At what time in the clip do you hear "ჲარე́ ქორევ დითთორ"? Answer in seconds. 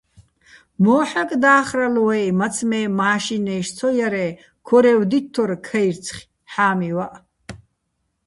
3.97-5.51